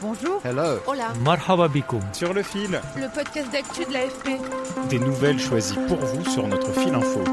[0.00, 0.40] Bonjour.
[0.44, 0.78] Hello.
[0.86, 1.12] Hola.
[1.24, 2.00] Marhaba bikoum.
[2.12, 2.80] Sur le fil.
[2.96, 4.40] Le podcast d'actu de l'AFP.
[4.88, 7.24] Des nouvelles choisies pour vous sur notre fil info.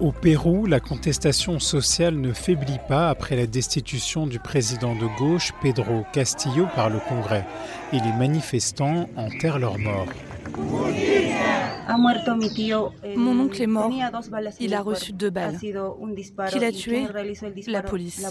[0.00, 5.52] Au Pérou, la contestation sociale ne faiblit pas après la destitution du président de gauche
[5.60, 7.46] Pedro Castillo par le Congrès
[7.92, 10.08] et les manifestants enterrent leurs morts.
[13.16, 13.92] Mon oncle est mort.
[14.60, 15.58] Il a reçu deux balles.
[15.58, 17.06] Qui l'a tué?
[17.66, 18.26] La police.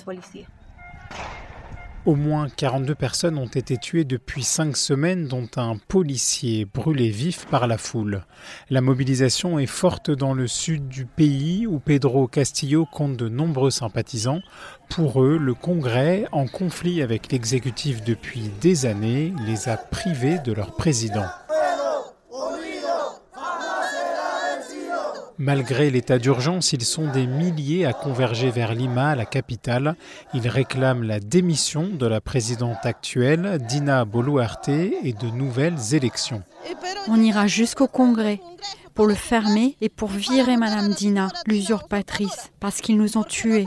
[2.08, 7.46] Au moins 42 personnes ont été tuées depuis cinq semaines, dont un policier brûlé vif
[7.46, 8.26] par la foule.
[8.72, 13.70] La mobilisation est forte dans le sud du pays, où Pedro Castillo compte de nombreux
[13.70, 14.42] sympathisants.
[14.90, 20.54] Pour eux, le Congrès, en conflit avec l'exécutif depuis des années, les a privés de
[20.54, 21.28] leur président.
[25.42, 29.96] Malgré l'état d'urgence, ils sont des milliers à converger vers Lima, la capitale.
[30.36, 36.44] Ils réclament la démission de la présidente actuelle, Dina Boluarte, et de nouvelles élections.
[37.08, 38.40] On ira jusqu'au Congrès
[38.94, 43.66] pour le fermer et pour virer Madame Dina, l'usurpatrice, parce qu'ils nous ont tués.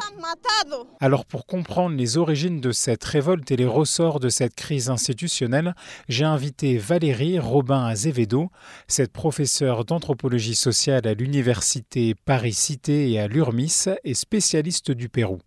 [1.00, 5.74] Alors pour comprendre les origines de cette révolte et les ressorts de cette crise institutionnelle,
[6.08, 8.50] j'ai invité Valérie Robin Azevedo,
[8.88, 15.38] cette professeure d'anthropologie sociale à l'université Paris-Cité et à l'URMIS et spécialiste du Pérou.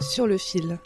[0.00, 0.78] Sur le fil.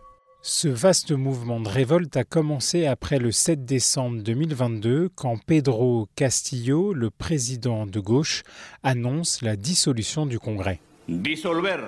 [0.47, 6.93] Ce vaste mouvement de révolte a commencé après le 7 décembre 2022 quand Pedro Castillo,
[6.93, 8.43] le président de gauche,
[8.83, 10.81] annonce la dissolution du Congrès.
[11.09, 11.79] Dissolver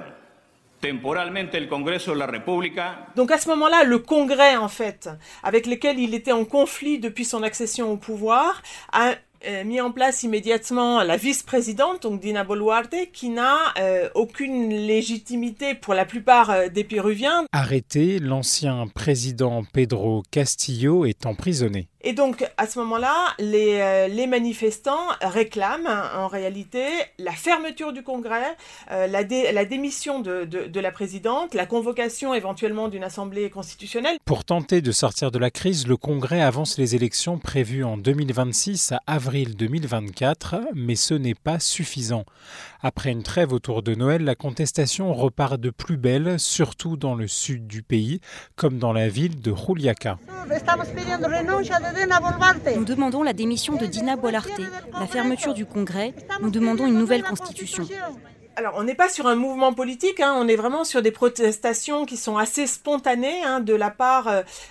[0.81, 3.07] temporalmente el Congreso de la República.
[3.15, 5.11] Donc à ce moment-là, le Congrès, en fait,
[5.43, 8.63] avec lequel il était en conflit depuis son accession au pouvoir,
[8.93, 9.15] a
[9.47, 15.75] euh, mis en place immédiatement la vice-présidente, donc Dina Boluarte, qui n'a euh, aucune légitimité
[15.75, 17.45] pour la plupart euh, des Péruviens.
[17.53, 21.89] Arrêté, l'ancien président Pedro Castillo est emprisonné.
[22.09, 26.85] Et donc, à ce moment-là, les, euh, les, manifestants réclament en réalité
[27.19, 28.57] la fermeture du Congrès,
[28.93, 33.51] euh, la, dé, la, démission de, de, de, la présidente, la convocation éventuellement d'une assemblée
[33.51, 34.19] constitutionnelle.
[34.25, 38.93] Pour tenter de sortir de la crise, le Congrès avance les élections prévues en 2026
[38.93, 42.25] à avril 2024, mais ce n'est pas suffisant.
[42.83, 47.27] Après une trêve autour de Noël, la contestation repart de plus belle, surtout dans le
[47.27, 48.21] sud du pays,
[48.55, 50.19] comme dans la ville de Juliaca.
[52.77, 54.61] Nous demandons la démission de Dina Boluarte,
[54.93, 57.85] la fermeture du Congrès, nous demandons une nouvelle constitution.
[58.59, 62.07] Alors, on n'est pas sur un mouvement politique, hein, on est vraiment sur des protestations
[62.07, 64.29] qui sont assez spontanées hein, de la part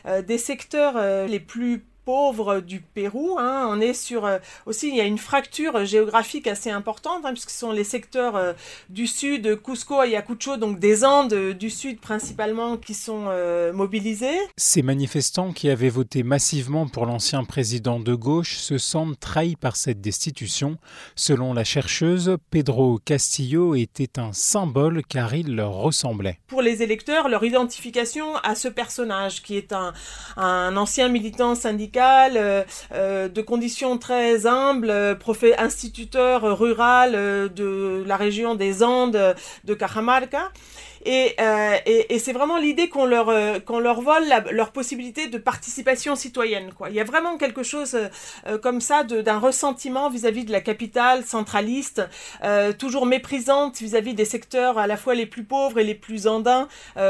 [0.07, 3.37] euh, des secteurs euh, les plus pauvres du Pérou.
[3.39, 3.67] Hein.
[3.69, 7.49] On est sur euh, aussi il y a une fracture géographique assez importante hein, puisque
[7.49, 8.53] ce sont les secteurs euh,
[8.89, 13.25] du sud, Cusco, Ayacucho, donc des Andes euh, du sud principalement qui sont
[13.73, 14.37] mobilisés.
[14.57, 19.75] Ces manifestants qui avaient voté massivement pour l'ancien président de gauche se sentent trahis par
[19.75, 20.77] cette destitution.
[21.15, 26.39] Selon la chercheuse, Pedro Castillo était un symbole car il leur ressemblait.
[26.47, 29.93] Pour les électeurs, leur identification à ce personnage qui est un,
[30.37, 32.63] un ancien militant syndical euh,
[32.93, 35.15] euh, de conditions très humbles, euh,
[35.57, 37.13] instituteur rural
[37.53, 40.51] de la région des Andes de Cajamarca.
[41.07, 41.35] Et,
[42.17, 43.31] c'est vraiment l'idée qu'on leur,
[43.63, 46.71] qu'on leur vole leur possibilité de participation citoyenne.
[46.89, 47.95] Il y a vraiment quelque chose
[48.63, 52.01] comme ça d'un ressentiment vis-à-vis -vis de la capitale centraliste,
[52.79, 56.25] toujours méprisante vis-à-vis -vis des secteurs à la fois les plus pauvres et les plus
[56.25, 56.67] andins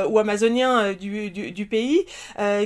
[0.09, 2.05] ou amazoniens du, du, du pays,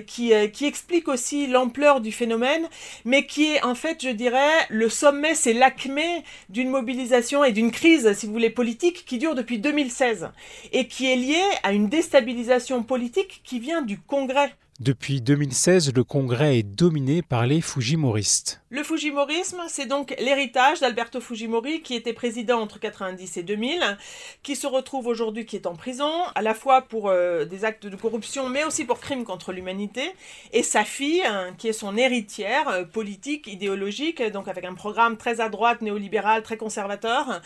[0.07, 2.67] qui, qui explique aussi l'ampleur phénomène,
[3.05, 7.71] mais qui est en fait, je dirais, le sommet, c'est l'acmé d'une mobilisation et d'une
[7.71, 10.29] crise, si vous voulez, politique qui dure depuis 2016
[10.71, 14.53] et qui est lié à une déstabilisation politique qui vient du Congrès.
[14.79, 18.61] Depuis 2016, le Congrès est dominé par les Fujimoristes.
[18.69, 23.97] Le Fujimorisme, c'est donc l'héritage d'Alberto Fujimori, qui était président entre 90 et 2000,
[24.41, 27.87] qui se retrouve aujourd'hui, qui est en prison, à la fois pour euh, des actes
[27.87, 30.13] de corruption, mais aussi pour crimes contre l'humanité,
[30.53, 35.17] et sa fille, hein, qui est son héritière euh, politique, idéologique, donc avec un programme
[35.17, 37.41] très à droite, néolibéral, très conservateur.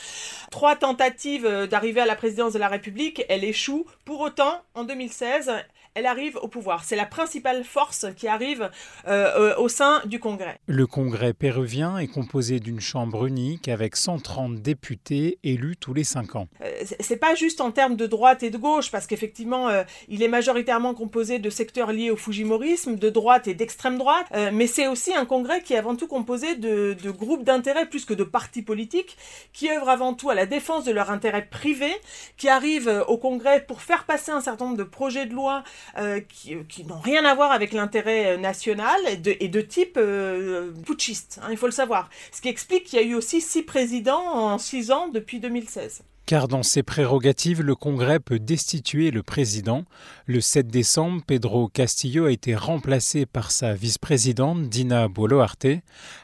[0.51, 3.87] Trois tentatives euh, d'arriver à la présidence de la République, elle échoue.
[4.05, 5.51] Pour autant, en 2016,
[5.95, 6.83] elle arrive au pouvoir.
[6.83, 8.69] C'est la principale force qui arrive
[9.07, 10.57] euh, euh, au sein du Congrès.
[10.65, 16.35] Le Congrès péruvien est composé d'une chambre unique avec 130 députés élus tous les 5
[16.35, 16.47] ans.
[16.83, 19.69] Euh, c'est pas juste en termes de droite et de gauche, parce qu'effectivement,
[20.07, 24.67] il est majoritairement composé de secteurs liés au Fujimorisme, de droite et d'extrême droite, mais
[24.67, 28.23] c'est aussi un Congrès qui est avant tout composé de, groupes d'intérêts plus que de
[28.23, 29.17] partis politiques,
[29.53, 31.95] qui œuvrent avant tout à la défense de leurs intérêts privés,
[32.37, 35.63] qui arrivent au Congrès pour faire passer un certain nombre de projets de loi
[35.97, 41.39] euh, qui, n'ont rien à voir avec l'intérêt euh, national et de, type euh, putschiste,
[41.41, 42.09] hein, il faut le savoir.
[42.31, 46.03] Ce qui explique qu'il y a eu aussi six présidents en six ans depuis 2016.
[46.25, 49.83] Car dans ses prérogatives, le Congrès peut destituer le président.
[50.25, 55.67] Le 7 décembre, Pedro Castillo a été remplacé par sa vice-présidente Dina Boluarte.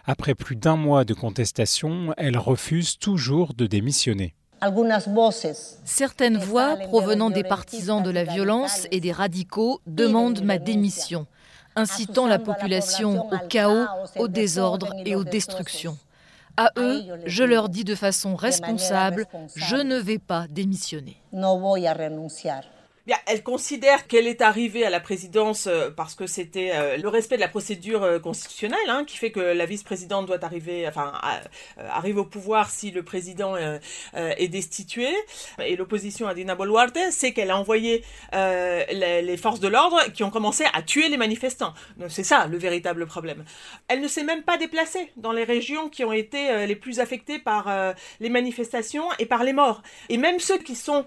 [0.05, 4.35] Après plus d'un mois de contestation, elle refuse toujours de démissionner.
[5.83, 11.27] Certaines voix provenant des partisans de la violence et des radicaux demandent ma démission,
[11.75, 13.85] incitant la population au chaos,
[14.15, 15.97] au désordre et aux destructions.
[16.59, 21.15] À eux, je leur dis de façon responsable, je ne vais pas démissionner
[23.25, 27.35] elle considère qu'elle est arrivée à la présidence euh, parce que c'était euh, le respect
[27.35, 31.13] de la procédure euh, constitutionnelle hein, qui fait que la vice-présidente doit arriver, enfin,
[31.77, 33.55] arrive au pouvoir si le président
[34.15, 35.07] est destitué.
[35.63, 38.03] Et l'opposition à Dina Boluarte, c'est qu'elle a envoyé
[38.33, 41.73] les, forces de l'ordre qui ont commencé à tuer les manifestants.
[42.07, 43.43] C'est ça le véritable problème.
[43.87, 47.39] Elle ne s'est même pas déplacée dans les régions qui ont été les plus affectées
[47.39, 47.71] par
[48.19, 49.81] les manifestations et par les morts.
[50.09, 51.05] Et même ceux qui sont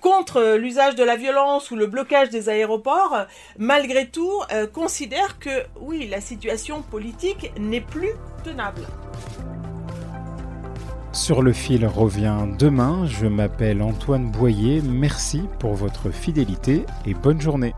[0.00, 3.26] contre l'usage la violence ou le blocage des aéroports,
[3.58, 8.12] malgré tout, euh, considère que oui, la situation politique n'est plus
[8.44, 8.82] tenable.
[11.12, 13.04] Sur le fil revient demain.
[13.06, 14.80] Je m'appelle Antoine Boyer.
[14.82, 17.74] Merci pour votre fidélité et bonne journée.